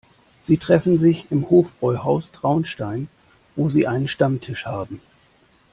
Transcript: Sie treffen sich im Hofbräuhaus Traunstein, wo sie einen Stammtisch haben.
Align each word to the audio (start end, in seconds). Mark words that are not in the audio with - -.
Sie 0.39 0.57
treffen 0.57 0.97
sich 0.97 1.27
im 1.29 1.47
Hofbräuhaus 1.51 2.31
Traunstein, 2.31 3.07
wo 3.55 3.69
sie 3.69 3.85
einen 3.85 4.07
Stammtisch 4.07 4.65
haben. 4.65 4.99